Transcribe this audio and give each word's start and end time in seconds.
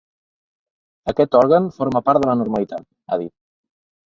Aquest 1.13 1.37
òrgan 1.41 1.69
forma 1.77 2.01
part 2.09 2.25
de 2.25 2.31
la 2.31 2.35
normalitat, 2.41 2.89
ha 3.13 3.21
dit. 3.27 3.33